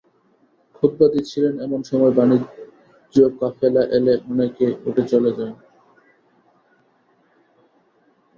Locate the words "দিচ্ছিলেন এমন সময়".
1.13-2.13